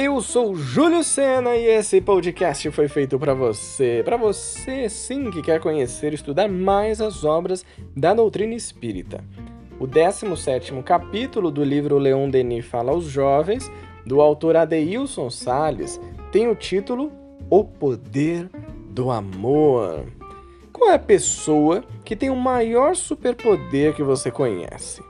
Eu 0.00 0.20
sou 0.20 0.54
Júlio 0.54 1.02
Sena 1.02 1.56
e 1.56 1.66
esse 1.66 2.00
podcast 2.00 2.70
foi 2.70 2.86
feito 2.86 3.18
para 3.18 3.34
você, 3.34 4.00
para 4.04 4.16
você 4.16 4.88
sim 4.88 5.28
que 5.28 5.42
quer 5.42 5.58
conhecer 5.58 6.12
e 6.12 6.14
estudar 6.14 6.48
mais 6.48 7.00
as 7.00 7.24
obras 7.24 7.64
da 7.96 8.14
doutrina 8.14 8.54
espírita. 8.54 9.24
O 9.76 9.88
17º 9.88 10.84
capítulo 10.84 11.50
do 11.50 11.64
livro 11.64 11.98
Leon 11.98 12.30
Denis 12.30 12.64
Fala 12.64 12.92
aos 12.92 13.06
Jovens, 13.06 13.68
do 14.06 14.20
autor 14.20 14.54
Adeilson 14.54 15.30
Sales, 15.30 16.00
tem 16.30 16.46
o 16.46 16.54
título 16.54 17.10
O 17.50 17.64
Poder 17.64 18.48
do 18.90 19.10
Amor. 19.10 20.04
Qual 20.72 20.92
é 20.92 20.94
a 20.94 21.00
pessoa 21.00 21.82
que 22.04 22.14
tem 22.14 22.30
o 22.30 22.36
maior 22.36 22.94
superpoder 22.94 23.96
que 23.96 24.04
você 24.04 24.30
conhece? 24.30 25.02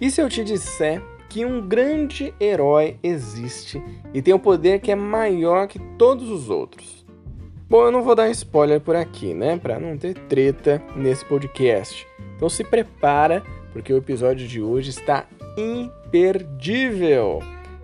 E 0.00 0.10
se 0.10 0.22
eu 0.22 0.30
te 0.30 0.42
disser 0.42 1.02
que 1.28 1.44
um 1.44 1.66
grande 1.66 2.32
herói 2.40 2.96
existe 3.02 3.82
e 4.12 4.22
tem 4.22 4.34
um 4.34 4.38
poder 4.38 4.80
que 4.80 4.90
é 4.90 4.94
maior 4.94 5.66
que 5.66 5.78
todos 5.98 6.30
os 6.30 6.50
outros? 6.50 7.04
Bom, 7.68 7.86
eu 7.86 7.90
não 7.90 8.02
vou 8.02 8.14
dar 8.14 8.30
spoiler 8.30 8.80
por 8.80 8.94
aqui, 8.94 9.34
né, 9.34 9.56
para 9.56 9.80
não 9.80 9.96
ter 9.96 10.14
treta 10.14 10.82
nesse 10.94 11.24
podcast. 11.24 12.06
Então 12.36 12.48
se 12.48 12.62
prepara, 12.62 13.42
porque 13.72 13.92
o 13.92 13.96
episódio 13.96 14.46
de 14.46 14.60
hoje 14.60 14.90
está 14.90 15.26
imperdível. 15.56 17.40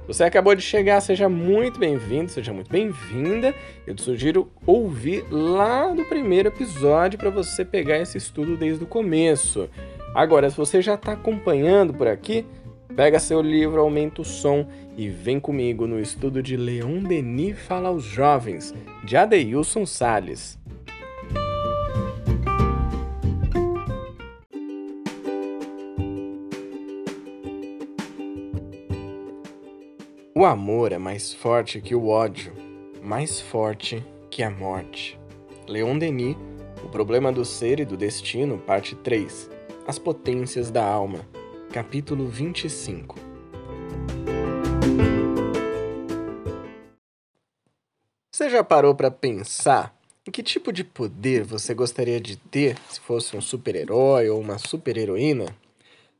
Você 0.06 0.24
acabou 0.24 0.56
de 0.56 0.62
chegar, 0.62 1.00
seja 1.00 1.28
muito 1.28 1.78
bem-vindo, 1.78 2.30
seja 2.30 2.52
muito 2.52 2.68
bem-vinda. 2.68 3.54
Eu 3.86 3.94
te 3.94 4.02
sugiro 4.02 4.50
ouvir 4.66 5.24
lá 5.30 5.86
do 5.88 6.04
primeiro 6.04 6.48
episódio 6.48 7.16
para 7.16 7.30
você 7.30 7.64
pegar 7.64 7.96
esse 7.98 8.18
estudo 8.18 8.56
desde 8.56 8.82
o 8.82 8.88
começo. 8.88 9.70
Agora, 10.12 10.50
se 10.50 10.56
você 10.56 10.82
já 10.82 10.94
está 10.94 11.12
acompanhando 11.12 11.94
por 11.94 12.08
aqui, 12.08 12.44
pega 13.00 13.18
seu 13.18 13.40
livro, 13.40 13.80
aumenta 13.80 14.20
o 14.20 14.24
som 14.26 14.66
e 14.94 15.08
vem 15.08 15.40
comigo 15.40 15.86
no 15.86 15.98
estudo 15.98 16.42
de 16.42 16.54
Leon 16.54 17.02
Denis 17.02 17.58
Fala 17.58 17.88
aos 17.88 18.04
Jovens, 18.04 18.74
de 19.02 19.16
Adeilson 19.16 19.86
Sales. 19.86 20.58
O 30.34 30.44
amor 30.44 30.92
é 30.92 30.98
mais 30.98 31.32
forte 31.32 31.80
que 31.80 31.94
o 31.94 32.08
ódio, 32.08 32.52
mais 33.02 33.40
forte 33.40 34.04
que 34.30 34.42
a 34.42 34.50
morte. 34.50 35.18
Leon 35.66 35.96
Denis, 35.96 36.36
O 36.84 36.88
Problema 36.90 37.32
do 37.32 37.46
Ser 37.46 37.80
e 37.80 37.86
do 37.86 37.96
Destino, 37.96 38.58
parte 38.58 38.94
3. 38.94 39.48
As 39.88 39.98
Potências 39.98 40.70
da 40.70 40.84
Alma, 40.84 41.20
capítulo 41.70 42.26
25. 42.26 43.16
Você 48.34 48.50
já 48.50 48.64
parou 48.64 48.94
para 48.94 49.10
pensar 49.10 49.96
em 50.26 50.32
que 50.32 50.42
tipo 50.42 50.72
de 50.72 50.82
poder 50.82 51.44
você 51.44 51.72
gostaria 51.72 52.20
de 52.20 52.36
ter 52.36 52.76
se 52.88 52.98
fosse 52.98 53.36
um 53.36 53.40
super-herói 53.40 54.28
ou 54.28 54.40
uma 54.40 54.58
super-heroína? 54.58 55.46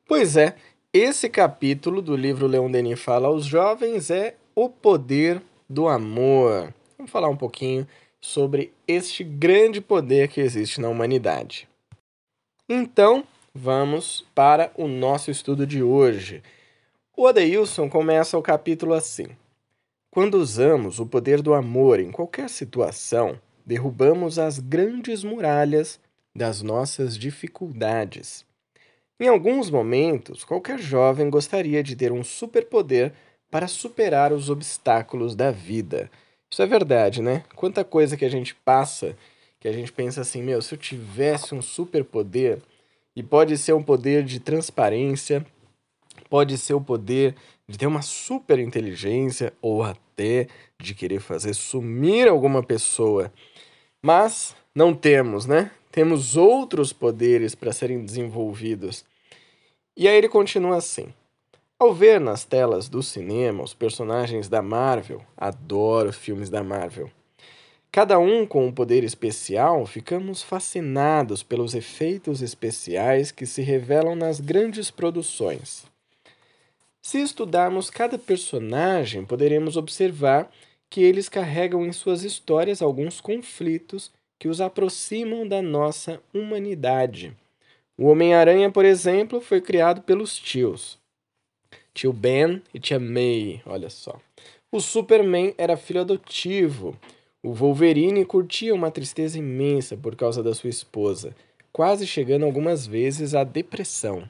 Pois 0.07 0.37
é, 0.37 0.55
esse 0.93 1.29
capítulo 1.29 2.01
do 2.01 2.15
livro 2.15 2.47
Leon 2.47 2.71
Denis 2.71 3.01
Fala 3.01 3.27
aos 3.27 3.45
Jovens 3.45 4.11
é 4.11 4.37
O 4.55 4.69
Poder 4.69 5.43
do 5.69 5.89
Amor. 5.89 6.73
Vamos 6.97 7.11
falar 7.11 7.29
um 7.29 7.37
pouquinho 7.37 7.89
sobre 8.21 8.73
este 8.87 9.25
grande 9.25 9.81
poder 9.81 10.29
que 10.29 10.41
existe 10.41 10.81
na 10.81 10.89
humanidade. 10.89 11.69
Então, 12.69 13.25
vamos 13.55 14.25
para 14.35 14.71
o 14.77 14.87
nosso 14.87 15.31
estudo 15.31 15.67
de 15.67 15.83
hoje. 15.83 16.43
O 17.17 17.27
Adeilson 17.27 17.89
começa 17.89 18.39
o 18.39 18.43
capítulo 18.43 18.95
assim: 18.95 19.29
Quando 20.11 20.37
usamos 20.37 20.99
o 20.99 21.07
poder 21.07 21.43
do 21.43 21.55
amor 21.55 22.01
em 22.01 22.11
qualquer 22.11 22.49
situação, 22.49 23.39
derrubamos 23.67 24.39
as 24.39 24.59
grandes 24.59 25.25
muralhas 25.25 26.01
das 26.35 26.63
nossas 26.63 27.19
dificuldades. 27.19 28.45
Em 29.19 29.29
alguns 29.29 29.71
momentos, 29.71 30.45
qualquer 30.45 30.79
jovem 30.79 31.29
gostaria 31.29 31.83
de 31.83 31.95
ter 31.95 32.11
um 32.11 32.25
superpoder 32.25 33.13
para 33.51 33.67
superar 33.67 34.33
os 34.33 34.49
obstáculos 34.49 35.35
da 35.35 35.51
vida. 35.51 36.11
Isso 36.51 36.63
é 36.63 36.67
verdade, 36.67 37.21
né? 37.21 37.45
Quanta 37.55 37.85
coisa 37.85 38.17
que 38.17 38.25
a 38.25 38.31
gente 38.31 38.55
passa 38.55 39.17
que 39.61 39.69
a 39.69 39.73
gente 39.73 39.93
pensa 39.93 40.23
assim, 40.23 40.43
meu, 40.43 40.63
se 40.63 40.75
eu 40.75 40.79
tivesse 40.79 41.55
um 41.55 41.61
superpoder, 41.61 42.63
e 43.21 43.23
pode 43.23 43.59
ser 43.59 43.75
um 43.75 43.83
poder 43.83 44.25
de 44.25 44.41
transparência, 44.41 45.45
pode 46.31 46.57
ser 46.57 46.73
o 46.73 46.81
poder 46.81 47.35
de 47.69 47.77
ter 47.77 47.87
uma 47.87 48.01
super 48.01 48.59
inteligência 48.59 49.53
ou 49.61 49.83
até 49.83 50.49
de 50.81 50.95
querer 50.95 51.21
fazer 51.21 51.53
sumir 51.53 52.27
alguma 52.27 52.63
pessoa. 52.63 53.31
Mas 54.03 54.57
não 54.75 54.95
temos, 54.95 55.45
né? 55.45 55.71
Temos 55.93 56.35
outros 56.35 56.95
poderes 56.95 57.55
para 57.55 57.75
serem 57.75 58.03
desenvolvidos. 58.03 59.05
E 59.95 60.09
aí 60.09 60.17
ele 60.17 60.29
continua 60.29 60.79
assim: 60.79 61.13
Ao 61.79 61.93
ver 61.93 62.19
nas 62.19 62.47
telas 62.47 62.89
do 62.89 63.03
cinema 63.03 63.63
os 63.63 63.75
personagens 63.75 64.49
da 64.49 64.63
Marvel, 64.63 65.21
adoro 65.37 66.11
filmes 66.11 66.49
da 66.49 66.65
Marvel. 66.65 67.11
Cada 67.93 68.21
um 68.21 68.47
com 68.47 68.67
um 68.67 68.73
poder 68.73 69.03
especial, 69.03 69.85
ficamos 69.85 70.43
fascinados 70.43 71.43
pelos 71.43 71.75
efeitos 71.75 72.41
especiais 72.41 73.33
que 73.33 73.45
se 73.45 73.63
revelam 73.63 74.15
nas 74.15 74.39
grandes 74.39 74.93
produções. 74.93 75.85
Se 77.03 77.21
estudarmos 77.21 77.91
cada 77.91 78.17
personagem, 78.17 79.25
poderemos 79.25 79.77
observar 79.77 80.49
que 80.89 81.03
eles 81.03 81.29
carregam 81.29 81.85
em 81.85 81.93
suas 81.93 82.23
histórias 82.23 82.81
alguns 82.81 83.21
conflitos 83.21 84.13
que 84.39 84.47
os 84.47 84.61
aproximam 84.61 85.47
da 85.47 85.61
nossa 85.61 86.23
humanidade. 86.33 87.37
O 87.99 88.07
Homem-Aranha, 88.07 88.71
por 88.71 88.85
exemplo, 88.85 89.41
foi 89.41 89.61
criado 89.61 90.03
pelos 90.03 90.39
tios. 90.39 90.97
Tio 91.93 92.13
Ben 92.13 92.63
e 92.73 92.79
tia 92.79 93.01
May, 93.01 93.61
olha 93.67 93.91
só. 93.91 94.19
O 94.71 94.81
Superman 94.81 95.55
era 95.59 95.77
filho 95.77 96.03
adotivo. 96.03 96.97
O 97.43 97.55
Wolverine 97.55 98.25
curtia 98.25 98.75
uma 98.75 98.91
tristeza 98.91 99.39
imensa 99.39 99.97
por 99.97 100.15
causa 100.15 100.43
da 100.43 100.55
sua 100.55 100.69
esposa, 100.69 101.35
quase 101.73 102.07
chegando 102.07 102.45
algumas 102.45 102.87
vezes 102.87 103.35
à 103.35 103.45
depressão. 103.45 104.29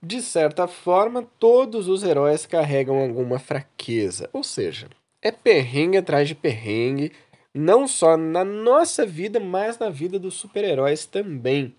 De 0.00 0.22
certa 0.22 0.68
forma, 0.68 1.26
todos 1.38 1.88
os 1.88 2.04
heróis 2.04 2.46
carregam 2.46 2.98
alguma 2.98 3.40
fraqueza, 3.40 4.30
ou 4.32 4.44
seja, 4.44 4.88
é 5.20 5.32
perrengue 5.32 5.96
atrás 5.96 6.28
de 6.28 6.34
perrengue, 6.34 7.10
não 7.52 7.88
só 7.88 8.16
na 8.16 8.44
nossa 8.44 9.04
vida, 9.04 9.40
mas 9.40 9.78
na 9.78 9.90
vida 9.90 10.16
dos 10.16 10.34
super-heróis 10.34 11.06
também. 11.06 11.74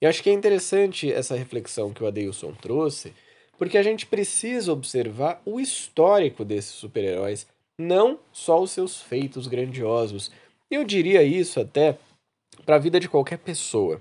E 0.00 0.06
acho 0.06 0.22
que 0.22 0.30
é 0.30 0.32
interessante 0.32 1.10
essa 1.10 1.34
reflexão 1.34 1.92
que 1.92 2.04
o 2.04 2.06
Adeilson 2.06 2.52
trouxe, 2.52 3.12
porque 3.58 3.78
a 3.78 3.82
gente 3.82 4.06
precisa 4.06 4.72
observar 4.72 5.42
o 5.44 5.58
histórico 5.58 6.44
desses 6.44 6.72
super-heróis, 6.72 7.48
não 7.78 8.18
só 8.32 8.60
os 8.60 8.70
seus 8.70 9.00
feitos 9.00 9.46
grandiosos. 9.46 10.30
Eu 10.70 10.84
diria 10.84 11.22
isso 11.22 11.60
até 11.60 11.98
para 12.64 12.76
a 12.76 12.78
vida 12.80 12.98
de 12.98 13.08
qualquer 13.08 13.38
pessoa. 13.38 14.00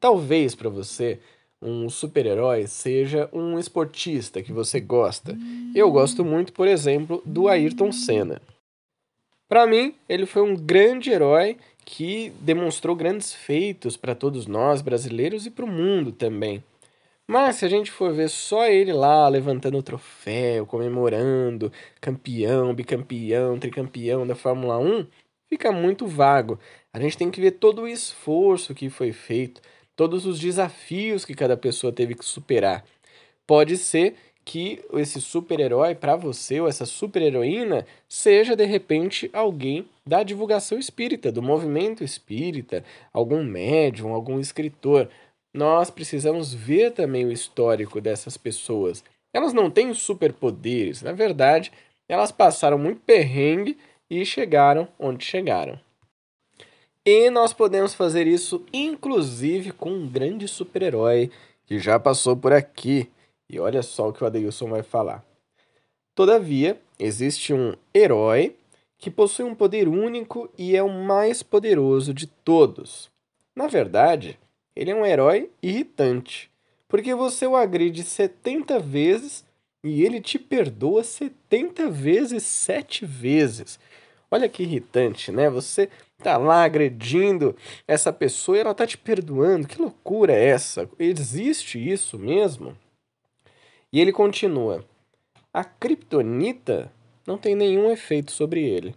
Talvez 0.00 0.54
para 0.54 0.68
você 0.68 1.20
um 1.62 1.88
super-herói 1.88 2.66
seja 2.66 3.28
um 3.32 3.58
esportista 3.58 4.42
que 4.42 4.52
você 4.52 4.80
gosta. 4.80 5.36
Eu 5.74 5.90
gosto 5.90 6.24
muito, 6.24 6.52
por 6.52 6.68
exemplo, 6.68 7.22
do 7.24 7.48
Ayrton 7.48 7.90
Senna. 7.90 8.42
Para 9.48 9.66
mim, 9.66 9.94
ele 10.08 10.26
foi 10.26 10.42
um 10.42 10.56
grande 10.56 11.10
herói 11.10 11.56
que 11.84 12.32
demonstrou 12.40 12.96
grandes 12.96 13.32
feitos 13.32 13.96
para 13.96 14.14
todos 14.14 14.46
nós 14.46 14.82
brasileiros 14.82 15.46
e 15.46 15.50
para 15.50 15.64
o 15.64 15.68
mundo 15.68 16.12
também. 16.12 16.62
Mas 17.26 17.56
se 17.56 17.64
a 17.64 17.68
gente 17.68 17.90
for 17.90 18.12
ver 18.12 18.28
só 18.28 18.66
ele 18.66 18.92
lá 18.92 19.26
levantando 19.28 19.78
o 19.78 19.82
troféu, 19.82 20.66
comemorando, 20.66 21.72
campeão, 22.00 22.74
bicampeão, 22.74 23.58
tricampeão 23.58 24.26
da 24.26 24.34
Fórmula 24.34 24.78
1, 24.78 25.06
fica 25.48 25.72
muito 25.72 26.06
vago. 26.06 26.58
A 26.92 27.00
gente 27.00 27.16
tem 27.16 27.30
que 27.30 27.40
ver 27.40 27.52
todo 27.52 27.82
o 27.82 27.88
esforço 27.88 28.74
que 28.74 28.90
foi 28.90 29.10
feito, 29.10 29.62
todos 29.96 30.26
os 30.26 30.38
desafios 30.38 31.24
que 31.24 31.34
cada 31.34 31.56
pessoa 31.56 31.92
teve 31.92 32.14
que 32.14 32.24
superar. 32.24 32.84
Pode 33.46 33.78
ser 33.78 34.14
que 34.44 34.84
esse 34.92 35.20
super-herói 35.20 35.94
para 35.94 36.16
você 36.16 36.60
ou 36.60 36.68
essa 36.68 36.84
super-heroína 36.84 37.86
seja 38.06 38.54
de 38.54 38.64
repente 38.66 39.30
alguém 39.32 39.88
da 40.06 40.22
divulgação 40.22 40.78
espírita, 40.78 41.32
do 41.32 41.40
movimento 41.40 42.04
espírita, 42.04 42.84
algum 43.12 43.42
médium, 43.42 44.12
algum 44.12 44.38
escritor. 44.38 45.08
Nós 45.54 45.88
precisamos 45.88 46.52
ver 46.52 46.90
também 46.90 47.24
o 47.24 47.30
histórico 47.30 48.00
dessas 48.00 48.36
pessoas. 48.36 49.04
Elas 49.32 49.52
não 49.52 49.70
têm 49.70 49.94
superpoderes, 49.94 51.00
na 51.00 51.12
verdade, 51.12 51.70
elas 52.08 52.32
passaram 52.32 52.76
muito 52.76 53.00
perrengue 53.02 53.78
e 54.10 54.26
chegaram 54.26 54.88
onde 54.98 55.24
chegaram. 55.24 55.78
E 57.06 57.30
nós 57.30 57.52
podemos 57.52 57.94
fazer 57.94 58.26
isso 58.26 58.64
inclusive 58.72 59.70
com 59.70 59.90
um 59.90 60.08
grande 60.08 60.48
super-herói 60.48 61.30
que 61.66 61.78
já 61.78 61.98
passou 62.00 62.36
por 62.36 62.52
aqui, 62.52 63.08
e 63.48 63.60
olha 63.60 63.82
só 63.82 64.08
o 64.08 64.12
que 64.12 64.24
o 64.24 64.26
Adeilson 64.26 64.68
vai 64.68 64.82
falar. 64.82 65.24
Todavia, 66.14 66.80
existe 66.98 67.54
um 67.54 67.74
herói 67.94 68.56
que 68.98 69.10
possui 69.10 69.44
um 69.44 69.54
poder 69.54 69.88
único 69.88 70.50
e 70.58 70.76
é 70.76 70.82
o 70.82 70.88
mais 70.88 71.42
poderoso 71.42 72.12
de 72.12 72.26
todos. 72.26 73.10
Na 73.54 73.66
verdade, 73.66 74.38
ele 74.76 74.90
é 74.90 74.94
um 74.94 75.06
herói 75.06 75.50
irritante, 75.62 76.50
porque 76.88 77.14
você 77.14 77.46
o 77.46 77.56
agride 77.56 78.02
70 78.02 78.78
vezes 78.78 79.44
e 79.82 80.02
ele 80.02 80.20
te 80.20 80.38
perdoa 80.38 81.04
70 81.04 81.90
vezes 81.90 82.42
7 82.42 83.04
vezes. 83.04 83.78
Olha 84.30 84.48
que 84.48 84.62
irritante, 84.62 85.30
né? 85.30 85.48
Você 85.50 85.88
tá 86.18 86.36
lá 86.36 86.64
agredindo 86.64 87.54
essa 87.86 88.12
pessoa 88.12 88.56
e 88.56 88.60
ela 88.60 88.74
tá 88.74 88.86
te 88.86 88.98
perdoando. 88.98 89.68
Que 89.68 89.80
loucura 89.80 90.32
é 90.32 90.46
essa? 90.46 90.88
Existe 90.98 91.78
isso 91.78 92.18
mesmo? 92.18 92.76
E 93.92 94.00
ele 94.00 94.10
continua: 94.10 94.84
A 95.52 95.62
kriptonita 95.62 96.90
não 97.26 97.38
tem 97.38 97.54
nenhum 97.54 97.90
efeito 97.90 98.32
sobre 98.32 98.64
ele. 98.64 98.94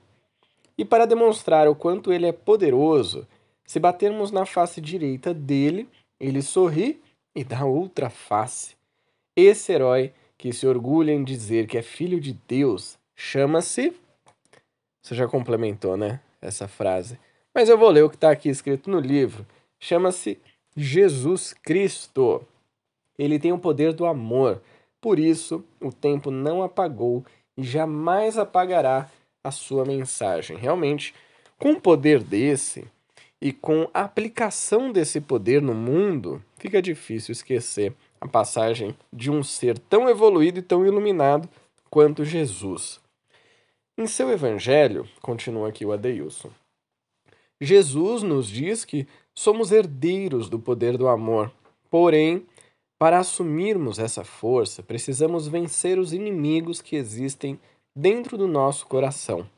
E 0.78 0.86
para 0.86 1.06
demonstrar 1.06 1.68
o 1.68 1.76
quanto 1.76 2.14
ele 2.14 2.26
é 2.26 2.32
poderoso, 2.32 3.28
se 3.68 3.82
batermos 3.82 4.32
na 4.32 4.46
face 4.46 4.80
direita 4.80 5.34
dele, 5.34 5.90
ele 6.18 6.42
sorri 6.42 7.02
e 7.36 7.44
dá 7.44 7.66
outra 7.66 8.10
face. 8.10 8.78
Esse 9.36 9.74
herói 9.74 10.14
que 10.38 10.54
se 10.54 10.66
orgulha 10.66 11.12
em 11.12 11.22
dizer 11.22 11.68
que 11.68 11.78
é 11.78 11.82
filho 11.82 12.18
de 12.18 12.32
Deus 12.48 12.98
chama-se. 13.14 13.94
Você 15.04 15.14
já 15.14 15.28
complementou, 15.28 15.98
né? 15.98 16.22
Essa 16.42 16.66
frase. 16.66 17.20
Mas 17.54 17.68
eu 17.68 17.78
vou 17.78 17.90
ler 17.90 18.04
o 18.04 18.10
que 18.10 18.16
está 18.16 18.32
aqui 18.32 18.48
escrito 18.48 18.90
no 18.90 19.02
livro. 19.02 19.46
Chama-se 19.78 20.40
Jesus 20.76 21.54
Cristo. 21.54 22.42
Ele 23.20 23.38
tem 23.38 23.52
o 23.52 23.60
poder 23.60 23.92
do 23.92 24.06
amor. 24.06 24.62
Por 25.02 25.20
isso, 25.20 25.62
o 25.82 25.92
tempo 25.92 26.32
não 26.32 26.64
apagou 26.64 27.26
e 27.58 27.64
jamais 27.64 28.38
apagará 28.38 29.10
a 29.44 29.52
sua 29.52 29.84
mensagem. 29.84 30.56
Realmente, 30.56 31.14
com 31.60 31.72
um 31.72 31.80
poder 31.80 32.24
desse, 32.24 32.88
e 33.42 33.52
com 33.52 33.90
a 33.94 34.02
aplicação 34.02 34.92
desse 34.92 35.22
poder 35.22 35.62
no 35.62 35.74
mundo, 35.74 36.44
fica 36.58 36.82
difícil 36.82 37.32
esquecer 37.32 37.94
a 38.20 38.28
passagem 38.28 38.96
de 39.14 39.30
um 39.30 39.44
ser 39.44 39.78
tão 39.78 40.10
evoluído 40.10 40.60
e 40.60 40.64
tão 40.64 40.86
iluminado 40.86 41.48
quanto 41.90 42.26
Jesus. 42.26 43.00
Em 43.98 44.08
seu 44.08 44.30
evangelho, 44.30 45.08
continua 45.22 45.70
aqui 45.70 45.86
o 45.86 45.92
Adeilson, 45.92 46.52
Jesus 47.60 48.22
nos 48.22 48.48
diz 48.48 48.86
que 48.86 49.08
somos 49.34 49.72
herdeiros 49.72 50.50
do 50.50 50.60
poder 50.60 50.98
do 50.98 51.08
amor. 51.08 51.52
Porém, 51.90 52.46
para 53.00 53.20
assumirmos 53.20 53.98
essa 53.98 54.24
força, 54.24 54.84
precisamos 54.84 55.48
vencer 55.48 55.98
os 55.98 56.14
inimigos 56.14 56.82
que 56.82 56.96
existem 56.96 57.60
dentro 57.96 58.38
do 58.38 58.48
nosso 58.48 58.86
coração: 58.86 59.50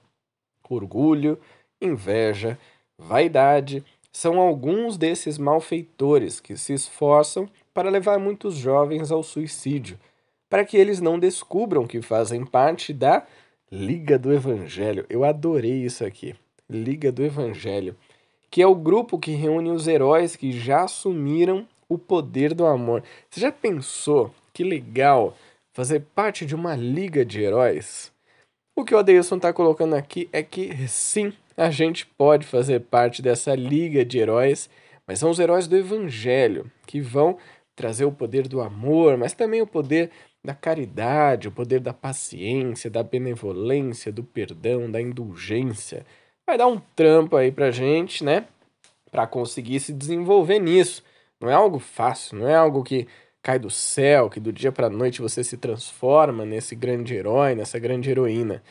orgulho, 0.69 1.37
inveja, 1.81 2.57
vaidade, 2.99 3.83
são 4.11 4.39
alguns 4.39 4.97
desses 4.97 5.37
malfeitores 5.37 6.39
que 6.39 6.57
se 6.57 6.73
esforçam 6.73 7.49
para 7.73 7.89
levar 7.89 8.19
muitos 8.19 8.55
jovens 8.55 9.11
ao 9.11 9.23
suicídio, 9.23 9.97
para 10.49 10.65
que 10.65 10.75
eles 10.75 10.99
não 10.99 11.17
descubram 11.17 11.87
que 11.87 12.01
fazem 12.01 12.45
parte 12.45 12.93
da 12.93 13.25
Liga 13.71 14.17
do 14.17 14.33
Evangelho. 14.33 15.05
Eu 15.09 15.23
adorei 15.23 15.83
isso 15.85 16.03
aqui. 16.03 16.35
Liga 16.69 17.11
do 17.11 17.23
Evangelho, 17.23 17.95
que 18.49 18.61
é 18.61 18.67
o 18.67 18.75
grupo 18.75 19.17
que 19.17 19.31
reúne 19.31 19.71
os 19.71 19.87
heróis 19.87 20.35
que 20.35 20.51
já 20.51 20.83
assumiram 20.83 21.67
o 21.87 21.97
poder 21.97 22.53
do 22.53 22.65
amor. 22.65 23.03
Você 23.29 23.41
já 23.41 23.51
pensou 23.51 24.33
que 24.53 24.63
legal 24.63 25.35
fazer 25.71 26.01
parte 26.13 26.45
de 26.45 26.55
uma 26.55 26.75
liga 26.75 27.23
de 27.23 27.41
heróis? 27.41 28.11
O 28.79 28.85
que 28.85 28.95
o 28.95 28.97
Adeilson 28.97 29.35
está 29.35 29.51
colocando 29.51 29.93
aqui 29.93 30.29
é 30.31 30.41
que 30.41 30.87
sim, 30.87 31.33
a 31.57 31.69
gente 31.69 32.05
pode 32.05 32.47
fazer 32.47 32.79
parte 32.79 33.21
dessa 33.21 33.53
liga 33.53 34.05
de 34.05 34.19
heróis, 34.19 34.69
mas 35.05 35.19
são 35.19 35.29
os 35.29 35.37
heróis 35.37 35.67
do 35.67 35.75
Evangelho 35.75 36.71
que 36.87 37.01
vão 37.01 37.37
trazer 37.75 38.05
o 38.05 38.11
poder 38.13 38.47
do 38.47 38.61
amor, 38.61 39.17
mas 39.17 39.33
também 39.33 39.61
o 39.61 39.67
poder 39.67 40.11
da 40.41 40.53
caridade, 40.53 41.49
o 41.49 41.51
poder 41.51 41.81
da 41.81 41.93
paciência, 41.93 42.89
da 42.89 43.03
benevolência, 43.03 44.13
do 44.13 44.23
perdão, 44.23 44.89
da 44.89 45.01
indulgência. 45.01 46.05
Vai 46.47 46.57
dar 46.57 46.67
um 46.67 46.79
trampo 46.95 47.35
aí 47.35 47.51
pra 47.51 47.71
gente, 47.71 48.23
né? 48.23 48.45
Para 49.11 49.27
conseguir 49.27 49.81
se 49.81 49.91
desenvolver 49.91 50.57
nisso. 50.57 51.03
Não 51.37 51.49
é 51.49 51.53
algo 51.53 51.79
fácil, 51.79 52.37
não 52.39 52.47
é 52.47 52.55
algo 52.55 52.81
que 52.81 53.09
cai 53.41 53.59
do 53.59 53.69
céu, 53.69 54.29
que 54.29 54.39
do 54.39 54.51
dia 54.51 54.71
para 54.71 54.89
noite 54.89 55.21
você 55.21 55.43
se 55.43 55.57
transforma 55.57 56.45
nesse 56.45 56.75
grande 56.75 57.15
herói, 57.15 57.55
nessa 57.55 57.79
grande 57.79 58.09
heroína 58.09 58.61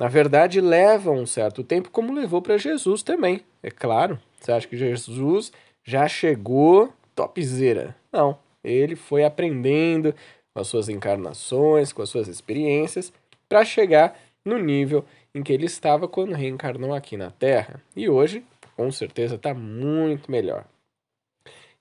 na 0.00 0.08
verdade, 0.08 0.62
leva 0.62 1.10
um 1.10 1.26
certo 1.26 1.62
tempo, 1.62 1.90
como 1.90 2.14
levou 2.14 2.40
para 2.40 2.56
Jesus 2.56 3.02
também. 3.02 3.42
É 3.62 3.70
claro, 3.70 4.18
você 4.40 4.50
acha 4.50 4.66
que 4.66 4.74
Jesus 4.74 5.52
já 5.84 6.08
chegou 6.08 6.90
topzera? 7.14 7.94
Não, 8.10 8.38
ele 8.64 8.96
foi 8.96 9.24
aprendendo 9.24 10.14
com 10.54 10.60
as 10.62 10.68
suas 10.68 10.88
encarnações, 10.88 11.92
com 11.92 12.00
as 12.00 12.08
suas 12.08 12.28
experiências, 12.28 13.12
para 13.46 13.62
chegar 13.62 14.18
no 14.42 14.56
nível 14.56 15.04
em 15.34 15.42
que 15.42 15.52
ele 15.52 15.66
estava 15.66 16.08
quando 16.08 16.32
reencarnou 16.32 16.94
aqui 16.94 17.18
na 17.18 17.30
Terra. 17.30 17.82
E 17.94 18.08
hoje, 18.08 18.42
com 18.74 18.90
certeza, 18.90 19.34
está 19.34 19.52
muito 19.52 20.30
melhor. 20.30 20.64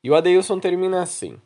E 0.03 0.11
o 0.11 0.15
Adeilson 0.15 0.59
termina 0.59 1.01
assim. 1.01 1.39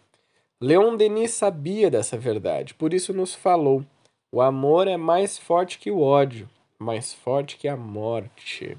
Leon 0.66 0.96
Denis 0.96 1.32
sabia 1.32 1.92
dessa 1.92 2.18
verdade, 2.18 2.74
por 2.74 2.94
isso 2.94 3.14
nos 3.14 3.36
falou: 3.36 3.84
o 4.32 4.42
amor 4.42 4.88
é 4.88 4.96
mais 4.96 5.38
forte 5.38 5.78
que 5.78 5.92
o 5.92 6.00
ódio, 6.00 6.50
mais 6.80 7.14
forte 7.14 7.58
que 7.58 7.68
a 7.68 7.76
morte. 7.76 8.78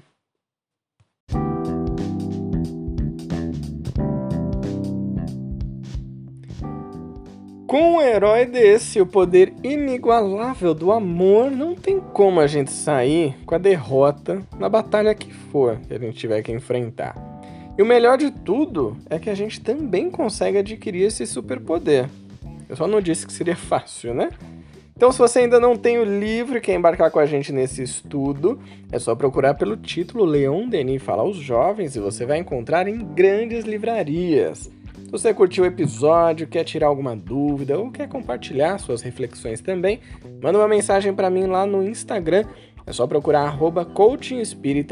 Com 7.67 7.97
um 7.97 8.01
herói 8.01 8.47
desse, 8.47 8.99
o 8.99 9.05
poder 9.05 9.53
inigualável 9.63 10.73
do 10.73 10.91
amor, 10.91 11.51
não 11.51 11.75
tem 11.75 11.99
como 11.99 12.39
a 12.39 12.47
gente 12.47 12.71
sair 12.71 13.37
com 13.45 13.53
a 13.53 13.59
derrota 13.59 14.41
na 14.57 14.67
batalha 14.67 15.13
que 15.13 15.31
for 15.31 15.79
que 15.81 15.93
a 15.93 15.99
gente 15.99 16.17
tiver 16.17 16.41
que 16.41 16.51
enfrentar. 16.51 17.34
E 17.77 17.81
o 17.81 17.85
melhor 17.85 18.17
de 18.17 18.31
tudo 18.31 18.95
é 19.09 19.19
que 19.19 19.29
a 19.29 19.35
gente 19.35 19.59
também 19.59 20.09
consegue 20.09 20.57
adquirir 20.57 21.03
esse 21.03 21.25
superpoder. 21.27 22.09
Eu 22.69 22.75
só 22.75 22.87
não 22.87 23.01
disse 23.01 23.27
que 23.27 23.33
seria 23.33 23.55
fácil, 23.57 24.13
né? 24.13 24.29
Então, 24.95 25.11
se 25.11 25.19
você 25.19 25.39
ainda 25.39 25.59
não 25.59 25.75
tem 25.75 25.97
o 25.97 26.05
livro 26.05 26.57
e 26.57 26.61
quer 26.61 26.73
embarcar 26.73 27.11
com 27.11 27.19
a 27.19 27.25
gente 27.25 27.51
nesse 27.51 27.83
estudo, 27.83 28.57
é 28.89 28.97
só 28.97 29.13
procurar 29.13 29.55
pelo 29.55 29.75
título 29.75 30.23
Leon 30.23 30.69
Denis 30.69 31.03
Fala 31.03 31.21
aos 31.21 31.35
Jovens 31.35 31.97
e 31.97 31.99
você 31.99 32.25
vai 32.25 32.37
encontrar 32.37 32.87
em 32.87 32.99
grandes 32.99 33.65
livrarias. 33.65 34.71
Se 35.03 35.11
você 35.11 35.33
curtiu 35.33 35.65
o 35.65 35.67
episódio, 35.67 36.47
quer 36.47 36.63
tirar 36.63 36.87
alguma 36.87 37.13
dúvida 37.13 37.77
ou 37.77 37.91
quer 37.91 38.07
compartilhar 38.07 38.77
suas 38.77 39.01
reflexões 39.01 39.59
também, 39.59 39.99
manda 40.41 40.57
uma 40.57 40.67
mensagem 40.67 41.13
para 41.13 41.29
mim 41.29 41.45
lá 41.45 41.65
no 41.65 41.85
Instagram. 41.85 42.45
É 42.87 42.93
só 42.93 43.07
procurar 43.07 43.41
arroba 43.41 43.85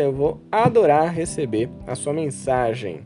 eu 0.04 0.12
vou 0.12 0.42
adorar 0.52 1.14
receber 1.14 1.70
a 1.86 1.96
sua 1.96 2.14
mensagem. 2.14 3.02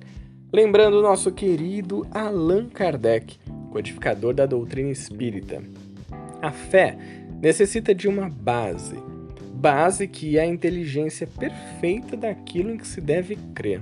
Lembrando 0.52 1.00
o 1.00 1.02
nosso 1.02 1.32
querido 1.32 2.08
Allan 2.12 2.70
Kardec, 2.70 3.38
codificador 3.70 4.34
da 4.34 4.46
doutrina 4.46 4.90
espírita. 4.90 5.62
A 6.42 6.52
fé 6.52 6.98
necessita 7.42 7.94
de 7.94 8.08
uma 8.08 8.30
base, 8.30 8.96
base 9.54 10.08
que 10.08 10.38
é 10.38 10.42
a 10.42 10.48
inteligência 10.48 11.28
perfeita 11.28 12.16
daquilo 12.16 12.72
em 12.72 12.78
que 12.78 12.88
se 12.88 13.02
deve 13.02 13.36
crer. 13.54 13.82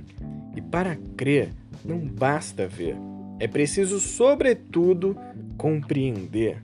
E 0.56 0.60
para 0.60 0.98
crer, 1.16 1.52
não 1.84 1.98
basta 1.98 2.66
ver, 2.66 2.96
é 3.38 3.46
preciso, 3.46 4.00
sobretudo, 4.00 5.16
compreender. 5.56 6.62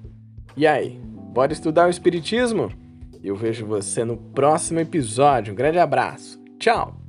E 0.56 0.66
aí, 0.66 0.98
bora 1.32 1.52
estudar 1.52 1.86
o 1.86 1.90
Espiritismo? 1.90 2.81
Eu 3.22 3.36
vejo 3.36 3.66
você 3.66 4.04
no 4.04 4.16
próximo 4.16 4.80
episódio. 4.80 5.52
Um 5.52 5.56
grande 5.56 5.78
abraço. 5.78 6.42
Tchau! 6.58 7.01